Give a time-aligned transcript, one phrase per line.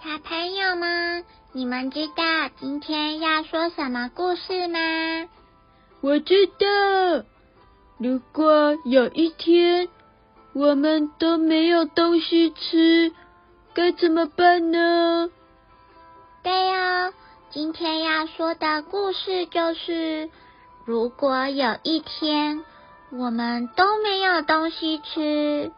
[0.00, 5.28] 小朋友们，你们知道今天要说什么故事吗？
[6.00, 7.24] 我知道。
[7.98, 9.88] 如果有一天
[10.52, 13.12] 我们都没有东西吃，
[13.74, 15.30] 该怎么办呢？
[16.44, 17.12] 对哦，
[17.50, 20.30] 今天要说的故事就是，
[20.84, 22.64] 如果有一天
[23.10, 25.72] 我们都没有东西吃，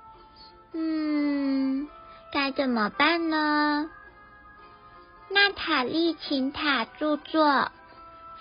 [0.74, 1.88] 嗯，
[2.34, 3.90] 该怎么办呢？
[5.32, 7.70] 娜塔莉·琴塔著作，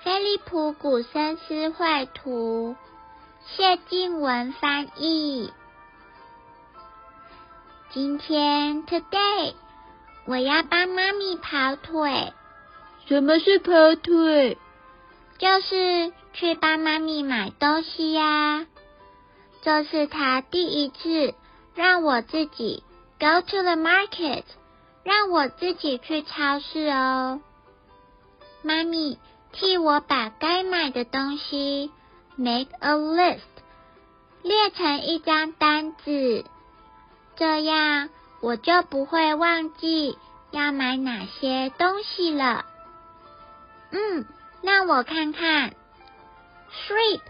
[0.04, 2.76] 菲利普·古森斯绘图，
[3.46, 5.54] 谢静文翻译。
[7.92, 9.54] 今天 today
[10.26, 12.34] 我要帮妈咪跑腿。
[13.06, 14.58] 什么是跑腿？
[15.38, 18.66] 就是去帮妈咪买东西呀。
[19.62, 21.36] 这是她第一次
[21.76, 22.84] 让我自己
[23.20, 24.44] go to the market。
[25.10, 27.42] 让我自己去超市哦，
[28.62, 29.18] 妈咪
[29.52, 31.92] 替我把该买的东西
[32.36, 33.40] make a list，
[34.44, 36.46] 列成一张单子，
[37.36, 40.16] 这样我就不会忘记
[40.52, 42.66] 要买哪些东西了。
[43.90, 44.28] 嗯，
[44.62, 45.74] 让我看看
[46.72, 47.22] ，shrimp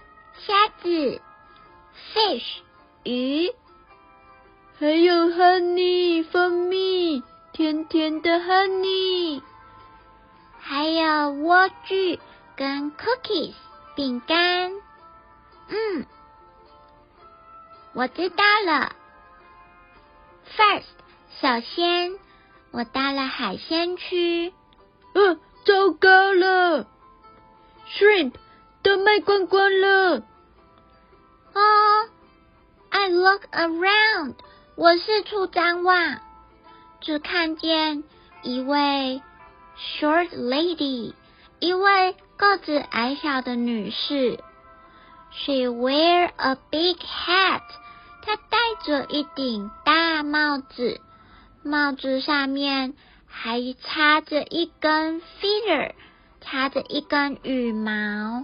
[0.46, 1.22] 虾子
[2.14, 2.58] ，fish
[3.06, 3.54] 鱼，
[4.78, 7.24] 还有 honey 蜂蜜。
[7.60, 9.42] 甜甜的 honey，
[10.62, 12.18] 还有莴苣
[12.56, 13.54] 跟 cookies
[13.98, 14.72] 饼干。
[15.68, 16.06] 嗯，
[17.92, 18.96] 我知道了。
[20.56, 20.86] First，
[21.42, 22.18] 首先
[22.72, 24.54] 我到了海鲜区。
[25.14, 26.88] 嗯，糟糕了
[27.90, 28.36] ，shrimp
[28.84, 30.24] 都卖光光了。
[31.54, 32.10] 哦
[32.90, 34.36] ，I look around，
[34.76, 36.22] 我四处张望。
[37.02, 38.04] 只看见
[38.42, 39.22] 一位
[39.78, 41.14] short lady，
[41.60, 44.40] 一位个子矮小的女士。
[45.32, 47.62] She wear a big hat，
[48.24, 51.00] 她戴着一顶大帽子，
[51.64, 52.96] 帽子上面
[53.28, 55.94] 还插着一根 feather，
[56.42, 58.44] 插着一根羽毛。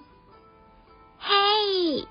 [1.20, 2.08] 嘿，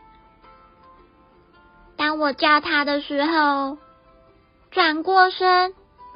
[1.97, 3.78] 当我叫她的时候，
[4.71, 5.75] 转过身。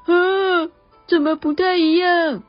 [0.08, 0.68] 啊，
[1.06, 2.42] 怎么不太一样？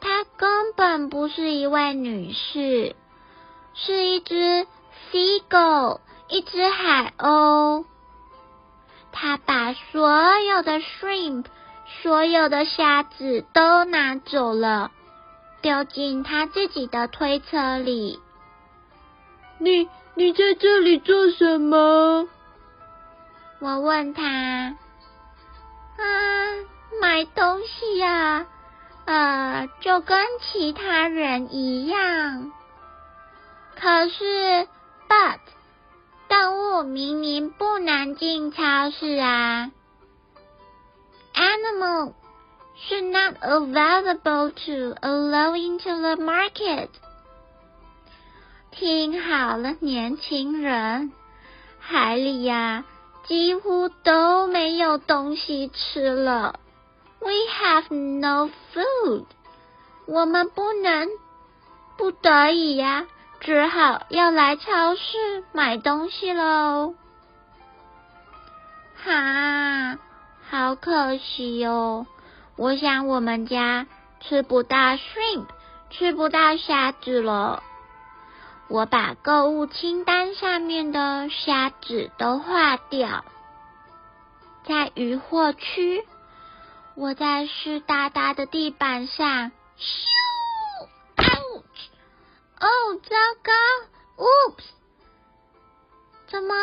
[0.00, 2.94] 她根本不是一位女士，
[3.74, 4.66] 是一只
[5.10, 7.84] seagull，一只海鸥。
[9.10, 11.46] 她把所有的 shrimp，
[12.02, 14.92] 所有的虾子都拿走了，
[15.60, 18.20] 丢进她自己的推车里。
[19.58, 22.28] 你你在这里做什么？
[23.58, 24.76] 我问她。
[25.98, 26.04] 啊，
[27.00, 28.46] 买东西呀，
[29.04, 32.52] 呃，就跟其他人一样。
[33.74, 34.66] 可是
[35.08, 35.38] ，but，
[36.28, 39.70] 动物明明不能进超市啊。
[41.34, 42.14] Animal
[42.76, 46.88] should not available to allow into the market。
[48.70, 51.12] 听好了，年轻人，
[51.80, 52.84] 海里呀。
[53.28, 56.58] 几乎都没有东西吃了。
[57.20, 59.26] We have no food。
[60.06, 61.08] 我们不能，
[61.98, 63.06] 不得已呀，
[63.40, 66.94] 只好要来超市买东西喽。
[68.96, 69.98] 哈，
[70.50, 72.06] 好可惜哦！
[72.56, 73.86] 我想我们家
[74.20, 75.44] 吃不到 shrimp，
[75.90, 77.62] 吃不到虾子了。
[78.68, 83.24] 我把购物清单上面的虾子都划掉，
[84.66, 86.04] 在鱼货区，
[86.94, 90.06] 我在湿哒哒的地板上，咻
[91.16, 91.62] ，ouch，
[92.60, 92.68] 哦，
[93.02, 93.52] 糟糕
[94.22, 94.64] ，oops，
[96.26, 96.54] 怎么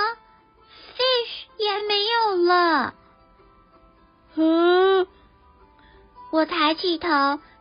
[0.95, 2.93] ，fish 也没有了？
[4.35, 5.07] 嗯，
[6.31, 7.07] 我抬起头，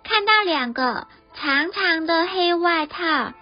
[0.03, 3.33] 看到两个长长的黑外套。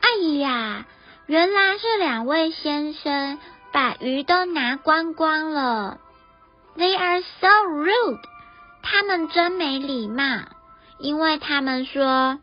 [0.00, 0.86] 哎呀，
[1.26, 3.38] 原来是两位先生
[3.72, 5.98] 把鱼都拿光光了。
[6.76, 8.20] They are so rude，
[8.82, 10.48] 他们真没礼貌，
[10.98, 12.38] 因为他们说：“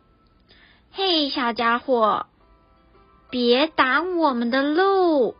[0.94, 2.26] 嘿，小家伙，
[3.30, 5.36] 别挡我们的路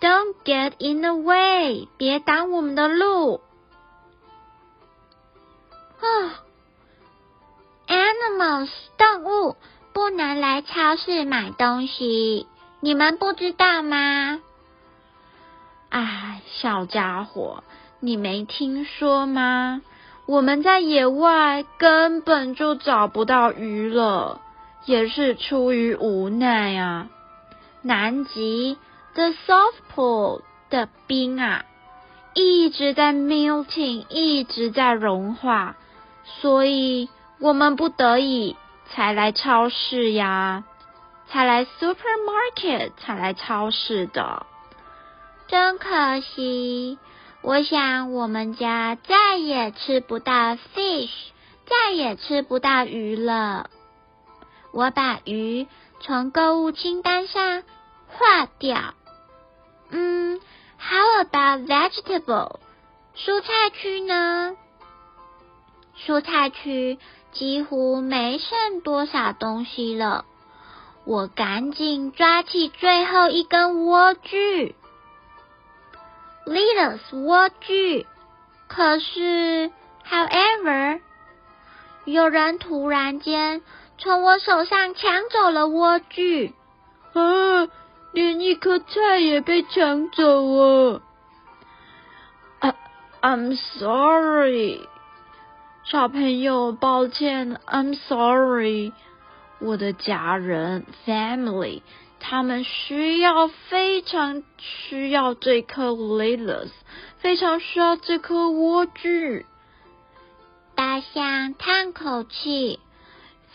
[0.00, 3.40] ！Don't get in the way，别挡我们的路。”
[6.00, 6.06] 啊
[7.88, 9.56] ，Animals，动物
[9.92, 12.46] 不能来超市买东西，
[12.80, 14.40] 你们不知道吗？
[15.88, 17.64] 哎，小家伙，
[18.00, 19.82] 你没听说吗？
[20.26, 24.40] 我们在野外根本就找不到鱼了，
[24.84, 27.08] 也是出于无奈啊。
[27.82, 28.78] 南极
[29.14, 31.64] 的 South Pole 的冰啊，
[32.34, 35.74] 一直在 melting，一直在融化，
[36.24, 37.08] 所以
[37.40, 38.54] 我们不得已
[38.92, 40.64] 才来超市呀，
[41.28, 44.46] 才来 supermarket，才来超市的。
[45.46, 46.98] 真可惜，
[47.42, 51.10] 我想我们家再也吃不到 fish，
[51.66, 53.70] 再也吃不到鱼了。
[54.72, 55.66] 我把鱼
[56.00, 57.62] 从购物清单上
[58.08, 58.94] 划掉。
[59.90, 60.40] 嗯
[60.78, 62.60] ，How about vegetable？
[63.16, 64.56] 蔬菜区呢？
[66.06, 66.98] 蔬菜区
[67.32, 70.24] 几乎没剩多少东西了。
[71.04, 74.74] 我赶紧抓起最后一根莴苣。
[76.46, 78.06] Little 莴苣，
[78.68, 79.70] 可是
[80.08, 81.00] ，However，
[82.04, 83.62] 有人突然间
[83.98, 86.52] 从我手上抢走了莴苣，
[87.12, 87.68] 啊，
[88.12, 91.02] 连一颗菜也被抢走了。
[92.60, 92.74] 啊
[93.22, 94.80] ，I'm sorry，
[95.90, 98.92] 小朋友，抱歉，I'm sorry，
[99.58, 101.82] 我的家人，family。
[102.20, 106.70] 他们需要非常需要这颗 lettuce，
[107.18, 109.44] 非常需要这颗莴苣。
[110.76, 112.78] 大象叹口气：“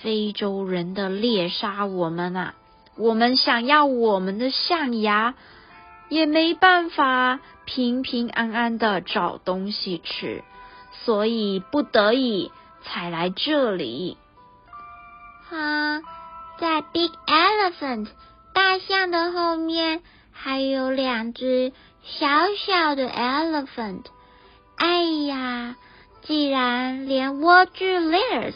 [0.04, 2.56] 非洲人的猎杀我们啊！
[2.98, 5.36] 我们想要我们的象牙，
[6.10, 10.44] 也没办法平平安安的找东西吃，
[11.06, 12.52] 所以不得已
[12.84, 14.18] 才来这里。”
[15.50, 16.02] 啊，
[16.60, 18.10] 在 Big Elephant。
[18.54, 21.74] 大象的后面还有两只
[22.04, 22.28] 小
[22.66, 24.06] 小的 elephant。
[24.78, 25.76] 哎呀，
[26.22, 28.54] 既然连莴苣 layers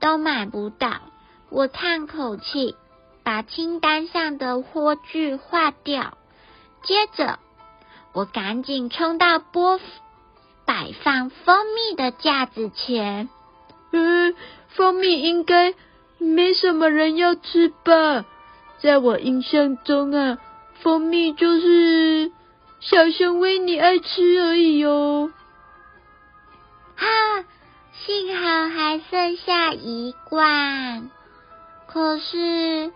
[0.00, 0.96] 都买不到，
[1.48, 2.74] 我叹口气，
[3.22, 6.18] 把清单上的莴苣划掉。
[6.82, 7.38] 接着，
[8.12, 9.78] 我赶紧冲到波
[10.76, 13.30] 摆放蜂蜜的架子前。
[13.92, 14.34] 嗯，
[14.68, 15.72] 蜂蜜应该
[16.18, 18.26] 没什么人要吃吧？
[18.82, 20.36] 在我印象中啊，
[20.82, 22.30] 蜂蜜就是
[22.80, 25.30] 小熊维尼爱吃而已哟。
[26.94, 27.06] 哈，
[28.04, 31.10] 幸好还剩下一罐。
[31.86, 32.92] 可是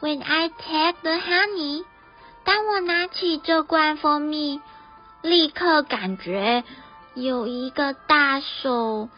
[0.00, 1.84] ，When I take the honey，
[2.44, 4.62] 当我拿起这罐蜂蜜，
[5.22, 6.64] 立刻感觉
[7.14, 9.08] 有一个大手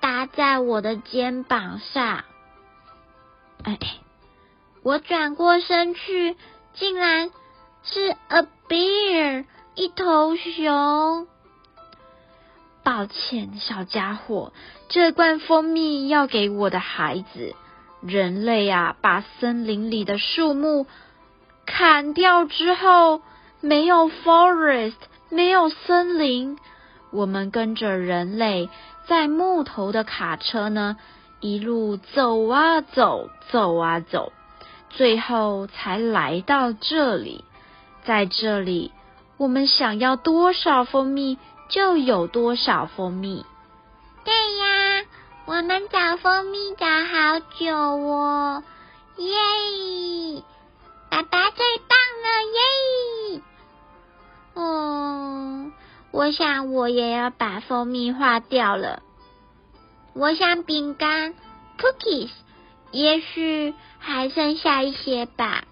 [0.00, 2.24] 搭在我的肩膀上。
[3.64, 3.78] 哎。
[4.82, 6.38] 我转过身去，
[6.72, 7.30] 竟然
[7.82, 9.44] 是 a bear，
[9.74, 11.26] 一头熊。
[12.82, 14.54] 抱歉，小家伙，
[14.88, 17.54] 这罐蜂蜜要给我的孩子。
[18.00, 20.86] 人类啊，把森林里的树木
[21.66, 23.20] 砍掉之后，
[23.60, 24.94] 没有 forest，
[25.30, 26.58] 没有森林。
[27.10, 28.68] 我们跟着人类，
[29.06, 30.96] 在木头的卡车呢，
[31.40, 34.32] 一路走啊走，走啊走。
[34.90, 37.44] 最后才来到这里，
[38.04, 38.92] 在这里，
[39.38, 43.44] 我们想要多少蜂蜜就有多少蜂蜜。
[44.24, 45.04] 对呀，
[45.46, 48.62] 我们找蜂蜜找好久哦，
[49.16, 50.42] 耶！
[51.08, 53.42] 爸爸最棒了，耶！
[54.54, 55.70] 哦，
[56.10, 59.02] 我想我也要把蜂蜜化掉了。
[60.12, 61.34] 我想饼干
[61.78, 62.30] ，cookies。
[62.92, 65.62] 也许还剩下一些吧。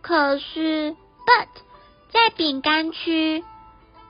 [0.00, 0.96] 可是
[1.26, 1.48] ，but
[2.08, 3.44] 在饼干区，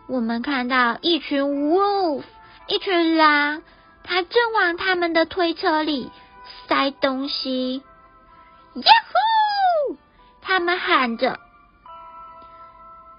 [0.07, 2.23] 我们看到一群 wolf，
[2.69, 3.63] 一群狼，
[4.05, 6.13] 它正往他们的推车里
[6.69, 7.83] 塞东西。
[8.75, 8.93] 呀
[9.89, 9.97] 呼！
[10.41, 11.41] 他们喊着：“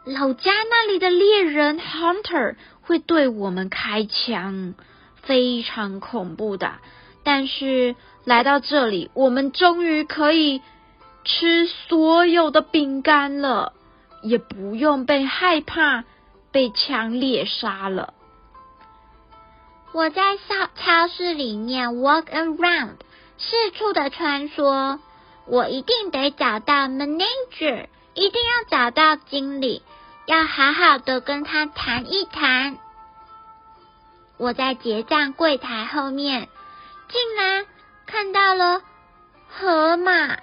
[0.08, 4.74] 老家那里的猎人 hunter 会对我们开枪，
[5.22, 6.74] 非常恐怖的。”
[7.24, 7.96] 但是。
[8.26, 10.62] 来到这里，我们终于可以
[11.24, 13.72] 吃所有的饼干了，
[14.22, 16.04] 也不用被害怕
[16.52, 18.14] 被枪猎杀了。
[19.94, 22.96] 我在超超市里面 walk around，
[23.38, 25.00] 四处的穿梭。
[25.46, 29.84] 我一定得找到 manager，一定要找到经理，
[30.28, 32.78] 要好好的跟他谈一谈。
[34.38, 36.48] 我在结账柜台后面，
[37.10, 37.66] 竟然
[38.06, 38.84] 看到了
[39.48, 40.38] 河马，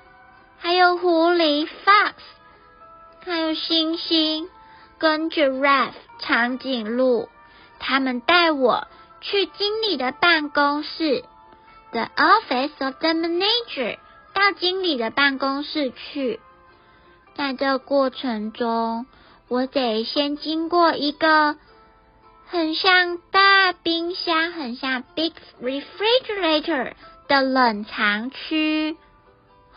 [0.59, 2.15] 还有狐狸 fox，
[3.25, 4.49] 还有猩猩
[4.99, 7.29] 跟 giraffe 长颈鹿，
[7.79, 8.89] 他们带我。
[9.27, 11.25] 去经理的办公室
[11.93, 13.97] ，the office of the manager，
[14.35, 16.41] 到经理的办公室去。
[17.35, 19.07] 在这过程中，
[19.49, 21.57] 我得先经过一个
[22.47, 25.33] 很像大冰箱、很像 big
[25.63, 26.93] refrigerator
[27.29, 28.97] 的冷藏区，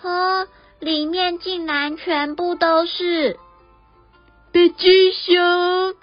[0.02, 0.48] 呵，
[0.80, 3.38] 里面竟然全部都是
[4.52, 5.96] 北极熊，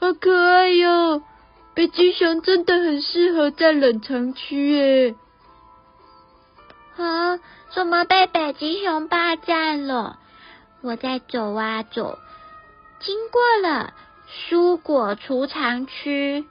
[0.00, 1.22] 好可爱哟！
[1.74, 5.14] 北极熊真的很适合在冷藏区耶！
[6.96, 7.38] 啊，
[7.72, 10.18] 怎么被北极熊霸占了？
[10.82, 12.18] 我在走啊走，
[13.02, 13.92] 经过了
[14.48, 16.46] 蔬果储藏区，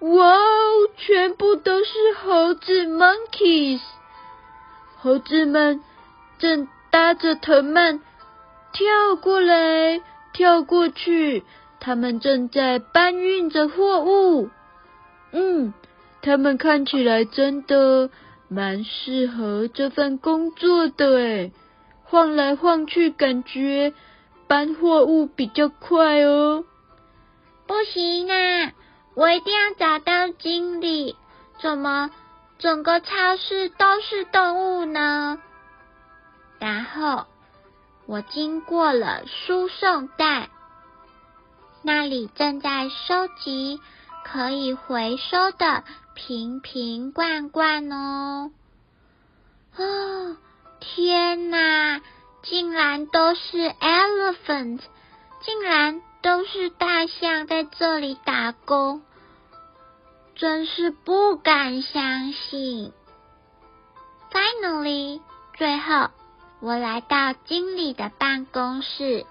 [0.00, 3.80] 哇哦，全部都是猴子 （monkeys），
[4.98, 5.80] 猴子们
[6.38, 8.00] 正搭着藤蔓
[8.72, 11.44] 跳过来跳过去。
[11.80, 14.50] 他们正在搬运着货物，
[15.30, 15.72] 嗯，
[16.22, 18.10] 他们看起来真的
[18.48, 21.52] 蛮适合这份工作的诶，
[22.02, 23.94] 晃来晃去，感觉
[24.48, 26.64] 搬货物比较快哦。
[27.66, 28.72] 不行啊，
[29.14, 31.16] 我一定要找到经理。
[31.60, 32.10] 怎么
[32.58, 35.38] 整个超市都是动物呢？
[36.58, 37.26] 然后
[38.06, 40.48] 我经过了输送带。
[41.82, 43.80] 那里正在收集
[44.24, 48.50] 可以回收的瓶瓶罐罐哦！
[49.76, 50.36] 哦，
[50.80, 52.00] 天哪，
[52.42, 54.80] 竟然都是 elephant，
[55.40, 59.02] 竟然都是大象在这里打工，
[60.34, 62.92] 真是不敢相信。
[64.30, 65.20] Finally，
[65.56, 66.10] 最后
[66.60, 69.26] 我来到经理的办公室。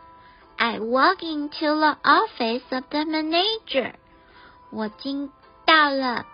[0.58, 3.94] I walk into the office of the manager。
[4.72, 5.32] 我进
[5.66, 6.26] 到了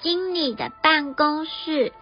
[0.00, 1.92] 经理的办公室。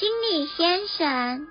[0.00, 1.46] 经理先生，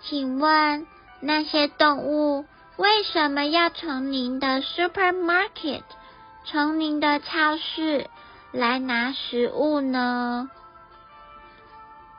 [0.00, 0.86] 请问
[1.20, 2.46] 那些动物
[2.78, 5.82] 为什么要从您的 supermarket，
[6.46, 8.08] 从您的超市
[8.52, 10.48] 来拿食物呢？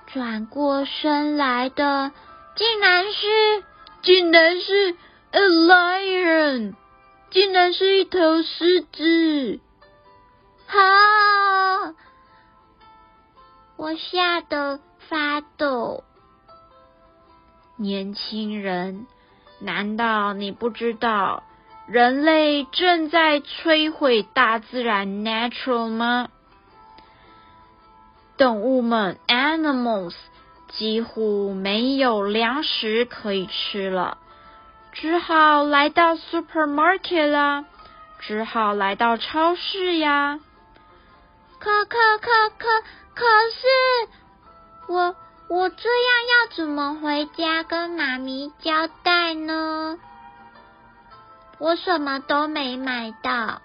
[0.06, 2.12] 转过身来的。
[2.56, 3.64] 竟然是，
[4.04, 4.96] 竟然是
[5.32, 6.76] a lion，
[7.32, 9.60] 竟然是一头狮子！
[10.68, 10.78] 好，
[13.78, 14.80] 我吓得
[15.10, 16.04] 发抖。
[17.76, 19.08] 年轻人，
[19.60, 21.44] 难道你不知道
[21.88, 26.30] 人类正在摧毁大自然 natural 吗？
[28.38, 30.16] 动物们 animals。
[30.70, 34.20] 几乎没有粮食可以吃了，
[34.92, 37.66] 只好来到 supermarket 啦，
[38.20, 40.40] 只好来到超市呀。
[41.58, 42.66] 可可可可
[43.16, 44.12] 可是，
[44.90, 45.16] 我
[45.48, 50.00] 我这样要怎么回家跟妈咪交代呢？
[51.60, 53.62] 我什么都没买到，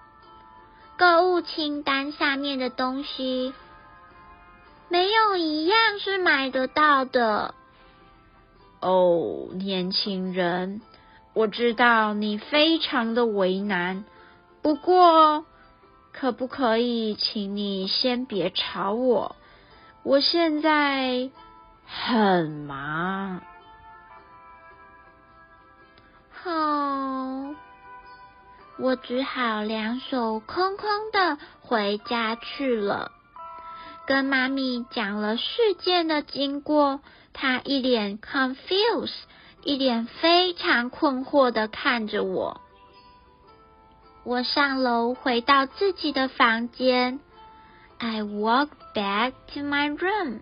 [0.99, 3.55] 购物清单上面的东西。
[4.91, 7.55] 没有一样是买得到的。
[8.83, 10.83] 哦，年轻人，
[11.33, 14.05] 我知道你非常的为难，
[14.61, 15.47] 不过
[16.13, 19.37] 可不可以请你先别吵我？
[20.05, 21.31] 我现在
[21.87, 23.41] 很忙。
[26.31, 26.51] 好，
[28.79, 33.13] 我只好两手空空的回家去了。
[34.07, 35.45] 跟妈咪讲了事
[35.79, 37.01] 件的经过，
[37.33, 39.23] 她一脸 confused，
[39.63, 42.61] 一脸非常困惑的看着我。
[44.23, 47.21] 我上楼回到自己的房间
[48.05, 50.41] ，I walk back to my room。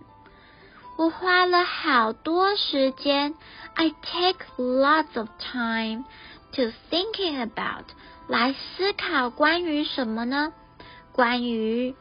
[0.99, 3.35] 我花了好多时间
[3.75, 6.05] ，I take lots of time
[6.55, 7.85] to thinking about，
[8.27, 10.53] 来思考关于什么呢？
[11.13, 11.95] 关于。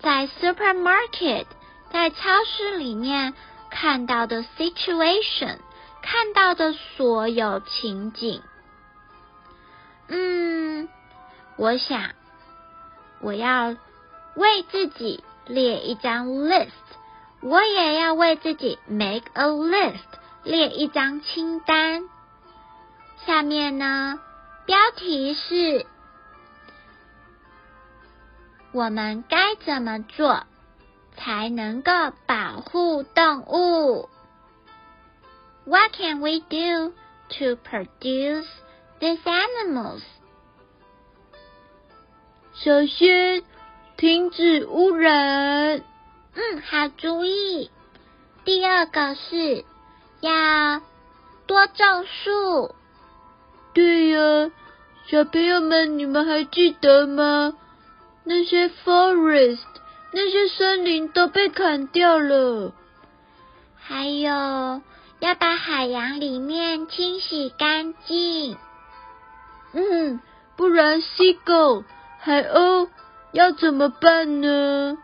[0.00, 1.44] 在 supermarket，
[1.92, 3.34] 在超市里面
[3.70, 5.58] 看到的 situation，
[6.02, 8.42] 看到的所有情景，
[10.08, 10.88] 嗯，
[11.56, 12.10] 我想
[13.20, 13.76] 我要
[14.35, 16.69] 为自己列一张 list，
[17.41, 19.99] 我也要为自己 make a list，
[20.43, 22.03] 列一张清单。
[23.25, 24.19] 下面呢，
[24.65, 25.85] 标题是：
[28.71, 30.43] 我们该怎么做
[31.17, 31.91] 才能够
[32.25, 34.09] 保护动物？
[35.65, 36.93] What can we do
[37.29, 38.47] to produce
[38.99, 40.01] these animals？
[42.53, 43.43] 首先，
[43.96, 45.82] 停止污染。
[46.34, 47.70] 嗯，好主意。
[48.44, 49.64] 第二个是
[50.20, 50.80] 要
[51.46, 52.74] 多种树。
[53.72, 54.50] 对呀，
[55.06, 57.54] 小朋友们，你们还记得吗？
[58.24, 59.58] 那些 forest，
[60.12, 62.72] 那些森林都被砍掉了。
[63.76, 64.30] 还有，
[65.20, 68.56] 要把海洋里面清洗干净。
[69.72, 70.20] 嗯，
[70.56, 71.84] 不然 seagull
[72.18, 72.88] 海鸥
[73.34, 74.96] 要怎么办呢？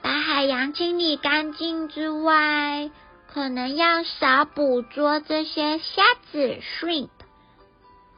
[0.00, 2.90] 把海洋清理干净之外。
[3.34, 7.08] 可能要少捕捉这些虾子 （shrimp）。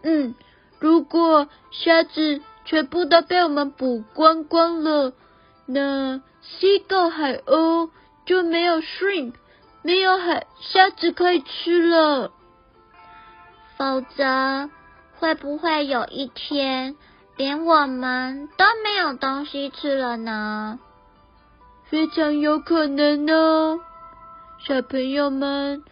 [0.02, 0.34] 嗯，
[0.80, 5.12] 如果虾子全部都被我们捕光光了，
[5.66, 7.90] 那 seagull 海鸥
[8.26, 9.34] 就没有 shrimp，
[9.82, 12.32] 没有海虾子可以吃了。
[13.78, 14.68] 否则，
[15.20, 16.96] 会不会有一天
[17.36, 20.78] 连我们都没有东西吃了呢？
[21.90, 23.80] 非常有可能哦。
[24.66, 25.82] 小朋友们，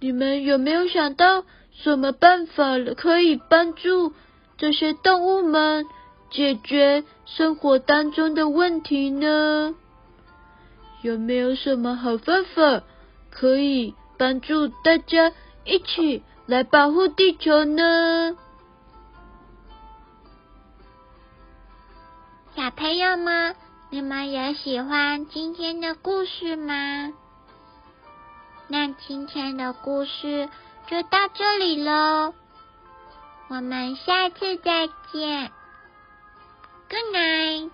[0.00, 4.12] 你们有没有想到什么办法可以帮助
[4.58, 5.86] 这些动物们
[6.30, 9.74] 解决生活当中的问题呢？
[11.02, 12.82] 有没有什么好方法
[13.30, 15.32] 可以帮助大家
[15.64, 18.36] 一起来保护地球呢？
[22.56, 23.54] 小朋友们，
[23.90, 27.12] 你们也喜欢今天的故事吗？
[28.66, 30.48] 那今天的故事
[30.88, 32.34] 就到这里喽，
[33.48, 35.52] 我们下次再见
[36.88, 37.70] ，Good night。